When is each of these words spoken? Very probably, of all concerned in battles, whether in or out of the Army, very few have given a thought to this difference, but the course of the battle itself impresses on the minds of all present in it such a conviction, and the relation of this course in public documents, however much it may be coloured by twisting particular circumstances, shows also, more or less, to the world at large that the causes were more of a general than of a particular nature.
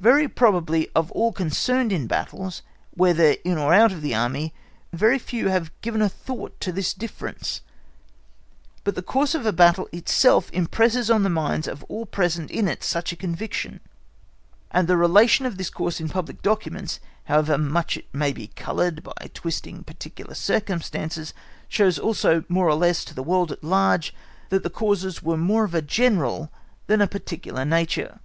Very 0.00 0.28
probably, 0.28 0.90
of 0.94 1.10
all 1.12 1.32
concerned 1.32 1.92
in 1.94 2.06
battles, 2.06 2.60
whether 2.90 3.30
in 3.42 3.56
or 3.56 3.72
out 3.72 3.90
of 3.90 4.02
the 4.02 4.14
Army, 4.14 4.52
very 4.92 5.18
few 5.18 5.48
have 5.48 5.72
given 5.80 6.02
a 6.02 6.10
thought 6.10 6.60
to 6.60 6.70
this 6.72 6.92
difference, 6.92 7.62
but 8.84 8.96
the 8.96 9.00
course 9.02 9.34
of 9.34 9.44
the 9.44 9.50
battle 9.54 9.88
itself 9.90 10.50
impresses 10.52 11.10
on 11.10 11.22
the 11.22 11.30
minds 11.30 11.66
of 11.66 11.82
all 11.84 12.04
present 12.04 12.50
in 12.50 12.68
it 12.68 12.84
such 12.84 13.12
a 13.12 13.16
conviction, 13.16 13.80
and 14.70 14.88
the 14.88 14.96
relation 14.98 15.46
of 15.46 15.56
this 15.56 15.70
course 15.70 16.00
in 16.00 16.10
public 16.10 16.42
documents, 16.42 17.00
however 17.24 17.56
much 17.56 17.96
it 17.96 18.12
may 18.14 18.30
be 18.34 18.48
coloured 18.48 19.02
by 19.02 19.30
twisting 19.32 19.82
particular 19.84 20.34
circumstances, 20.34 21.32
shows 21.66 21.98
also, 21.98 22.44
more 22.50 22.68
or 22.68 22.74
less, 22.74 23.06
to 23.06 23.14
the 23.14 23.22
world 23.22 23.50
at 23.52 23.64
large 23.64 24.14
that 24.50 24.62
the 24.62 24.68
causes 24.68 25.22
were 25.22 25.38
more 25.38 25.64
of 25.64 25.74
a 25.74 25.80
general 25.80 26.52
than 26.88 27.00
of 27.00 27.06
a 27.08 27.12
particular 27.12 27.64
nature. 27.64 28.20